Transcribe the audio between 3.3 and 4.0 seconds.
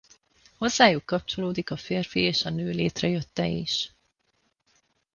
is.